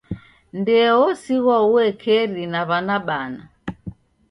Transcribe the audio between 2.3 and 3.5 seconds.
na w'ana bana.